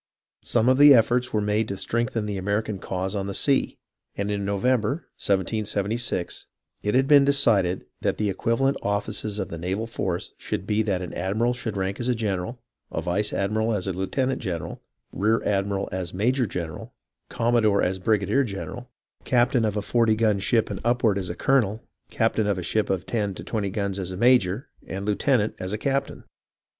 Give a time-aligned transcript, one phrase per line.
[0.41, 3.77] Some efforts were made to strengthen the American cause on the sea,
[4.17, 6.47] and in November, 1776,
[6.81, 10.81] it had been de cided that the equivalent offices of the naval force should be
[10.81, 12.57] that an admiral should rank as a general,
[12.91, 14.81] a vice admiral as lieutenant general,
[15.13, 16.95] rear admiral as major general,
[17.29, 18.89] com modore as brigadier general,
[19.23, 21.79] captain of a forty gun ship and upward as a colonel,
[22.09, 25.75] captain of a ship of ten to twenty guns as major, and a lieutenant as
[25.75, 26.23] captain.